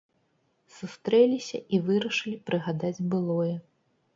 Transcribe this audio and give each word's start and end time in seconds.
Сустрэліся, 0.77 1.57
і 1.77 1.81
вырашылі 1.91 2.35
прыгадаць 2.49 3.03
былое. 3.13 3.53